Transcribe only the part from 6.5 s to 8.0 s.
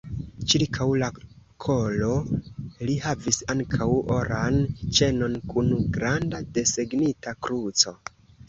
desegnita kruco.